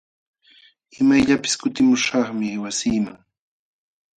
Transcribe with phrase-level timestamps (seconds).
[0.99, 3.17] Imayllapis kutimuśhaqmi wasiiman.